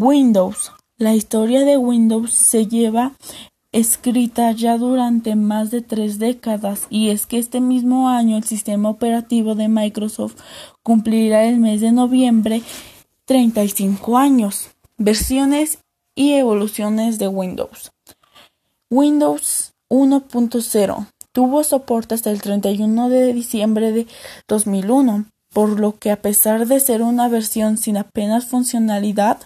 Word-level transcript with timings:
Windows. 0.00 0.72
La 0.96 1.14
historia 1.14 1.66
de 1.66 1.76
Windows 1.76 2.32
se 2.32 2.66
lleva 2.66 3.12
escrita 3.72 4.50
ya 4.52 4.78
durante 4.78 5.36
más 5.36 5.70
de 5.70 5.82
tres 5.82 6.18
décadas 6.18 6.86
y 6.88 7.10
es 7.10 7.26
que 7.26 7.38
este 7.38 7.60
mismo 7.60 8.08
año 8.08 8.38
el 8.38 8.44
sistema 8.44 8.88
operativo 8.88 9.54
de 9.54 9.68
Microsoft 9.68 10.36
cumplirá 10.82 11.44
el 11.44 11.58
mes 11.58 11.82
de 11.82 11.92
noviembre 11.92 12.62
35 13.26 14.16
años. 14.16 14.70
Versiones 14.96 15.78
y 16.14 16.32
evoluciones 16.32 17.18
de 17.18 17.28
Windows. 17.28 17.92
Windows 18.88 19.74
1.0 19.90 21.06
tuvo 21.32 21.64
soporte 21.64 22.14
hasta 22.14 22.30
el 22.30 22.40
31 22.40 23.10
de 23.10 23.34
diciembre 23.34 23.92
de 23.92 24.06
2001, 24.48 25.26
por 25.52 25.78
lo 25.78 25.98
que 25.98 26.10
a 26.10 26.22
pesar 26.22 26.66
de 26.66 26.80
ser 26.80 27.02
una 27.02 27.28
versión 27.28 27.76
sin 27.76 27.96
apenas 27.96 28.46
funcionalidad, 28.46 29.38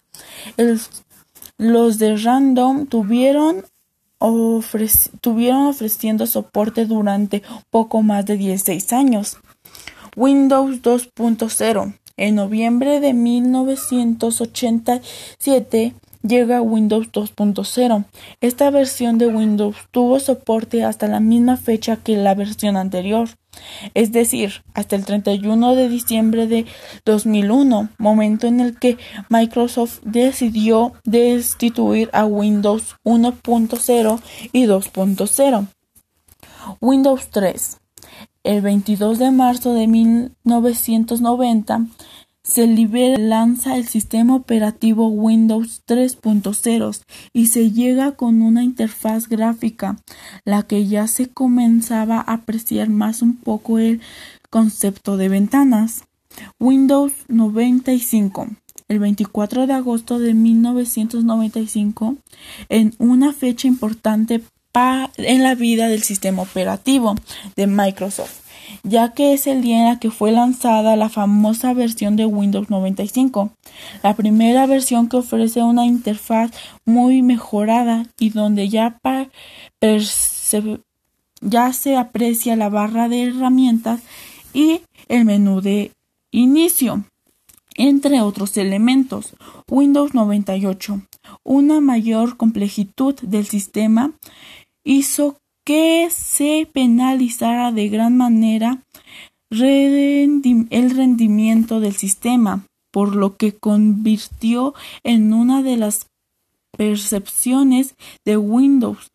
los 1.59 1.99
de 1.99 2.17
Random 2.17 2.87
tuvieron 2.87 3.65
tuvieron 5.21 5.67
ofreciendo 5.67 6.27
soporte 6.27 6.87
durante 6.87 7.43
poco 7.71 8.03
más 8.03 8.25
de 8.25 8.37
16 8.37 8.93
años. 8.93 9.39
Windows 10.17 10.83
2.0. 10.83 11.99
En 12.17 12.37
noviembre 12.37 13.01
de 13.01 13.13
1987 13.13 15.95
llega 16.29 16.63
Windows 16.63 17.11
2.0. 17.13 18.05
Esta 18.41 18.71
versión 18.71 19.19
de 19.19 19.27
Windows 19.27 19.77
tuvo 19.91 20.21
soporte 20.21 20.85
hasta 20.85 21.07
la 21.09 21.21
misma 21.21 21.57
fecha 21.57 21.97
que 21.97 22.17
la 22.17 22.35
versión 22.35 22.77
anterior, 22.77 23.29
es 23.95 24.13
decir, 24.13 24.65
hasta 24.75 24.97
el 24.97 25.05
31 25.05 25.75
de 25.75 25.89
diciembre 25.89 26.47
de 26.47 26.67
2001, 27.05 27.89
momento 27.99 28.47
en 28.47 28.61
el 28.61 28.79
que 28.79 28.99
Microsoft 29.29 30.01
decidió 30.03 30.93
destituir 31.05 32.11
a 32.13 32.27
Windows 32.27 32.97
1.0 33.05 34.21
y 34.53 34.67
2.0. 34.67 35.67
Windows 36.81 37.29
3. 37.31 37.79
El 38.43 38.61
22 38.63 39.19
de 39.19 39.31
marzo 39.33 39.73
de 39.75 39.87
1990 39.89 41.87
se 42.47 42.69
libera 42.69 43.19
lanza 43.19 43.77
el 43.77 43.89
sistema 43.89 44.37
operativo 44.37 45.09
Windows 45.09 45.83
3.0 45.87 47.03
y 47.33 47.47
se 47.47 47.73
llega 47.73 48.13
con 48.13 48.41
una 48.41 48.63
interfaz 48.63 49.29
gráfica, 49.29 49.97
la 50.45 50.63
que 50.63 50.87
ya 50.87 51.09
se 51.09 51.29
comenzaba 51.29 52.19
a 52.19 52.35
apreciar 52.35 52.89
más 52.89 53.21
un 53.21 53.37
poco 53.37 53.79
el 53.79 54.01
concepto 54.49 55.17
de 55.17 55.29
ventanas. 55.29 56.05
Windows 56.61 57.13
95 57.29 58.49
el 58.89 59.01
24 59.01 59.67
de 59.67 59.73
agosto 59.73 60.21
de 60.21 60.33
1995 60.35 62.17
en 62.69 62.95
una 62.99 63.33
fecha 63.33 63.67
importante 63.67 64.41
en 65.17 65.43
la 65.43 65.55
vida 65.55 65.89
del 65.89 66.03
sistema 66.05 66.43
operativo 66.43 67.17
de 67.57 67.67
Microsoft 67.67 68.46
ya 68.87 69.13
que 69.13 69.35
es 69.35 69.49
el 69.49 69.63
día 69.63 69.81
en 69.81 69.89
el 69.89 69.99
que 69.99 70.11
fue 70.11 70.31
lanzada 70.31 70.95
la 70.95 71.09
famosa 71.09 71.75
versión 71.75 72.15
de 72.15 72.25
Windows 72.25 72.71
95, 72.71 73.51
la 74.03 74.15
primera 74.15 74.67
versión 74.67 75.09
que 75.09 75.17
ofrece 75.17 75.63
una 75.63 75.85
interfaz 75.85 76.53
muy 76.85 77.21
mejorada 77.23 78.07
y 78.19 78.31
donde 78.31 78.69
ya, 78.69 78.99
ya 81.41 81.73
se 81.73 81.97
aprecia 81.97 82.57
la 82.57 82.69
barra 82.69 83.09
de 83.09 83.25
herramientas 83.25 84.01
y 84.55 84.83
el 85.09 85.25
menú 85.25 85.61
de 85.61 85.91
inicio, 86.31 87.05
entre 87.75 88.21
otros 88.21 88.57
elementos. 88.57 89.35
Windows 89.69 90.15
98, 90.15 91.03
una 91.43 91.81
mayor 91.81 92.37
complejidad 92.37 93.17
del 93.23 93.47
sistema 93.47 94.13
hizo 94.85 95.39
que 95.67 96.09
se 96.11 96.69
penalizara 96.73 97.73
de 97.73 97.89
gran 97.89 98.17
manera 98.17 98.85
el 99.51 100.91
rendimiento 100.91 101.81
del 101.81 101.95
sistema, 101.95 102.65
por 102.93 103.17
lo 103.17 103.37
que 103.37 103.53
convirtió 103.53 104.75
en 105.03 105.33
una 105.33 105.63
de 105.63 105.77
las 105.77 106.07
percepciones 106.71 107.97
de 108.25 108.37
Windows 108.37 109.11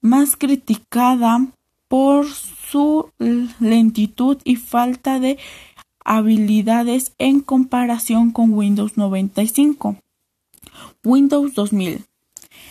más 0.00 0.36
criticada 0.36 1.48
por 1.88 2.26
su 2.28 3.10
lentitud 3.58 4.38
y 4.44 4.54
falta 4.54 5.18
de 5.18 5.36
habilidades 6.04 7.12
en 7.18 7.40
comparación 7.40 8.30
con 8.30 8.52
Windows 8.54 8.96
95. 8.96 9.96
Windows 11.02 11.54
2000 11.54 12.04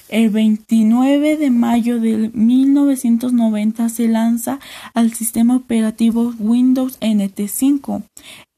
el 0.10 0.30
29 0.30 1.38
de 1.38 1.50
mayo 1.50 2.00
de 2.00 2.30
1990 2.34 3.90
se 3.90 4.08
lanza 4.08 4.60
al 4.94 5.14
sistema 5.14 5.56
operativo 5.56 6.34
Windows 6.40 7.00
NT5 7.00 8.04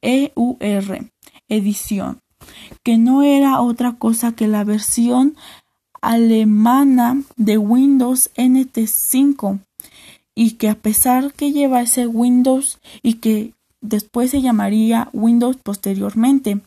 EUR 0.02 1.10
edición, 1.50 2.20
que 2.84 2.98
no 2.98 3.24
era 3.24 3.62
otra 3.62 3.94
cosa 3.94 4.34
que 4.34 4.48
la 4.48 4.64
versión 4.64 5.36
alemana 6.02 7.22
de 7.36 7.58
Windows 7.58 8.32
NT5 8.36 9.60
y 10.36 10.52
que 10.52 10.70
a 10.70 10.76
pesar 10.76 11.34
que 11.34 11.52
llevase 11.52 12.08
Windows 12.08 12.80
y 13.02 13.16
que 13.16 13.54
después 13.82 14.32
se 14.32 14.42
llamaría 14.42 15.10
Windows 15.14 15.58
posteriormente, 15.58 16.62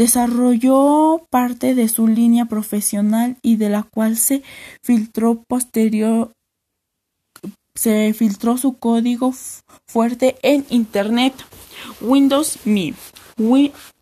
Desarrolló 0.00 1.26
parte 1.28 1.74
de 1.74 1.86
su 1.86 2.08
línea 2.08 2.46
profesional 2.46 3.36
y 3.42 3.56
de 3.56 3.68
la 3.68 3.82
cual 3.82 4.16
se 4.16 4.42
filtró 4.82 5.42
posterior 5.46 6.32
se 7.74 8.14
filtró 8.14 8.56
su 8.56 8.78
código 8.78 9.34
fuerte 9.86 10.36
en 10.40 10.64
Internet. 10.70 11.34
Windows 12.00 12.60
Me 12.64 12.94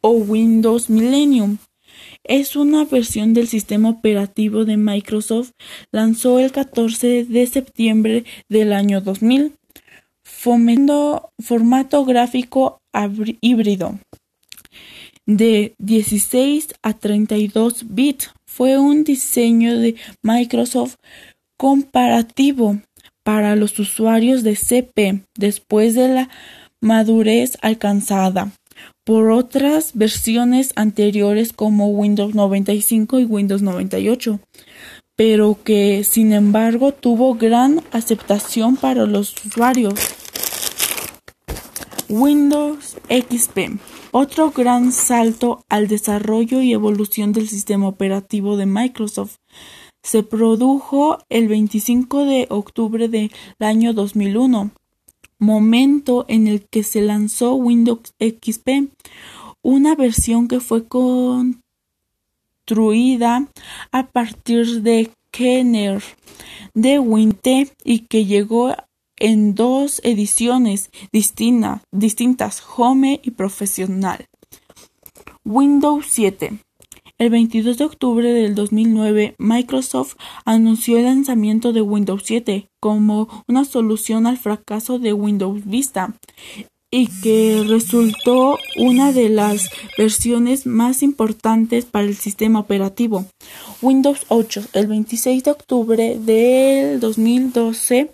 o 0.00 0.10
Windows 0.10 0.88
Millennium 0.88 1.58
es 2.22 2.54
una 2.54 2.84
versión 2.84 3.34
del 3.34 3.48
sistema 3.48 3.88
operativo 3.88 4.64
de 4.64 4.76
Microsoft. 4.76 5.50
Lanzó 5.90 6.38
el 6.38 6.52
14 6.52 7.24
de 7.24 7.46
septiembre 7.48 8.24
del 8.48 8.72
año 8.72 9.00
2000, 9.00 9.52
fomentando 10.22 11.30
formato 11.40 12.04
gráfico 12.04 12.78
híbrido 13.40 13.98
de 15.28 15.74
16 15.78 16.74
a 16.82 16.94
32 16.94 17.84
bits. 17.94 18.32
Fue 18.46 18.78
un 18.78 19.04
diseño 19.04 19.78
de 19.78 19.94
Microsoft 20.22 20.96
comparativo 21.56 22.80
para 23.22 23.54
los 23.54 23.78
usuarios 23.78 24.42
de 24.42 24.56
CP 24.56 25.22
después 25.36 25.94
de 25.94 26.08
la 26.08 26.30
madurez 26.80 27.58
alcanzada 27.60 28.52
por 29.04 29.30
otras 29.30 29.90
versiones 29.94 30.72
anteriores 30.76 31.52
como 31.52 31.88
Windows 31.88 32.34
95 32.34 33.20
y 33.20 33.24
Windows 33.24 33.60
98, 33.60 34.40
pero 35.16 35.58
que 35.62 36.04
sin 36.04 36.32
embargo 36.32 36.92
tuvo 36.92 37.34
gran 37.34 37.82
aceptación 37.90 38.76
para 38.76 39.04
los 39.04 39.34
usuarios. 39.44 39.94
Windows 42.08 42.96
XP 43.10 43.78
otro 44.12 44.50
gran 44.50 44.92
salto 44.92 45.64
al 45.68 45.88
desarrollo 45.88 46.62
y 46.62 46.72
evolución 46.72 47.32
del 47.32 47.48
sistema 47.48 47.88
operativo 47.88 48.56
de 48.56 48.66
Microsoft. 48.66 49.36
Se 50.02 50.22
produjo 50.22 51.18
el 51.28 51.48
25 51.48 52.24
de 52.24 52.46
octubre 52.50 53.08
del 53.08 53.30
año 53.58 53.92
2001, 53.92 54.70
momento 55.38 56.24
en 56.28 56.46
el 56.46 56.66
que 56.68 56.82
se 56.82 57.00
lanzó 57.02 57.54
Windows 57.54 58.14
XP, 58.18 58.90
una 59.62 59.94
versión 59.94 60.48
que 60.48 60.60
fue 60.60 60.86
construida 60.86 61.48
a 63.92 64.06
partir 64.06 64.82
de 64.82 65.10
Kenner 65.30 66.02
de 66.74 66.98
Windows 66.98 67.72
y 67.84 68.00
que 68.00 68.24
llegó 68.24 68.74
en 69.20 69.54
dos 69.54 70.00
ediciones 70.04 70.90
distintas, 71.12 72.62
Home 72.76 73.20
y 73.22 73.30
Profesional. 73.32 74.26
Windows 75.44 76.06
7. 76.08 76.58
El 77.18 77.30
22 77.30 77.78
de 77.78 77.84
octubre 77.84 78.32
del 78.32 78.54
2009, 78.54 79.34
Microsoft 79.38 80.14
anunció 80.44 80.98
el 80.98 81.04
lanzamiento 81.04 81.72
de 81.72 81.80
Windows 81.80 82.22
7 82.24 82.68
como 82.80 83.44
una 83.48 83.64
solución 83.64 84.26
al 84.28 84.38
fracaso 84.38 85.00
de 85.00 85.12
Windows 85.12 85.64
Vista 85.64 86.14
y 86.90 87.08
que 87.08 87.64
resultó 87.66 88.58
una 88.76 89.12
de 89.12 89.28
las 89.28 89.68
versiones 89.98 90.64
más 90.64 91.02
importantes 91.02 91.84
para 91.84 92.06
el 92.06 92.16
sistema 92.16 92.60
operativo. 92.60 93.26
Windows 93.82 94.24
8. 94.28 94.68
El 94.72 94.86
26 94.86 95.44
de 95.44 95.50
octubre 95.50 96.18
del 96.18 97.00
2012 97.00 98.12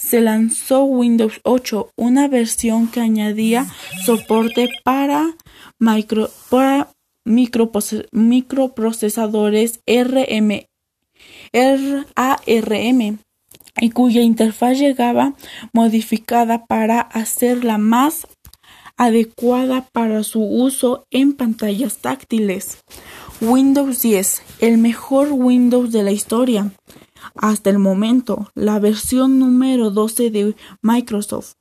se 0.00 0.22
lanzó 0.22 0.84
Windows 0.84 1.40
8, 1.44 1.90
una 1.96 2.26
versión 2.26 2.88
que 2.88 3.00
añadía 3.00 3.66
soporte 4.04 4.70
para, 4.82 5.36
micro, 5.78 6.30
para 6.48 6.90
microprocesadores 7.24 9.80
RM, 9.86 10.64
RARM 11.52 13.18
y 13.80 13.90
cuya 13.90 14.22
interfaz 14.22 14.78
llegaba 14.78 15.34
modificada 15.72 16.64
para 16.64 17.00
hacerla 17.00 17.76
más 17.76 18.26
adecuada 18.96 19.86
para 19.92 20.22
su 20.22 20.42
uso 20.42 21.04
en 21.10 21.34
pantallas 21.34 21.98
táctiles. 21.98 22.78
Windows 23.40 24.00
10, 24.02 24.42
el 24.60 24.78
mejor 24.78 25.28
Windows 25.30 25.92
de 25.92 26.02
la 26.02 26.10
historia. 26.10 26.72
Hasta 27.34 27.70
el 27.70 27.78
momento, 27.78 28.50
la 28.54 28.78
versión 28.78 29.38
número 29.38 29.90
12 29.90 30.30
de 30.30 30.56
Microsoft 30.82 31.54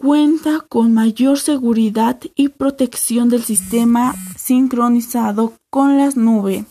cuenta 0.00 0.64
con 0.66 0.94
mayor 0.94 1.38
seguridad 1.38 2.18
y 2.34 2.48
protección 2.48 3.28
del 3.28 3.42
sistema 3.42 4.14
sincronizado 4.36 5.52
con 5.68 5.98
las 5.98 6.16
nubes, 6.16 6.64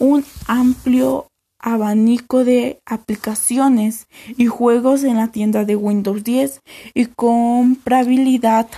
un 0.00 0.24
amplio 0.48 1.28
abanico 1.60 2.44
de 2.44 2.80
aplicaciones 2.84 4.08
y 4.36 4.46
juegos 4.46 5.04
en 5.04 5.16
la 5.16 5.28
tienda 5.28 5.64
de 5.64 5.76
Windows 5.76 6.24
10 6.24 6.60
y 6.94 7.06
comprabilidad 7.06 8.68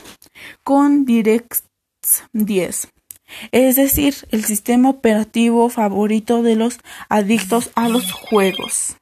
con 0.64 1.04
DirectX 1.06 1.64
10. 2.32 2.88
Es 3.52 3.76
decir, 3.76 4.14
el 4.30 4.44
sistema 4.44 4.90
operativo 4.90 5.68
favorito 5.70 6.42
de 6.42 6.56
los 6.56 6.78
adictos 7.08 7.70
a 7.74 7.88
los 7.88 8.12
juegos. 8.12 8.97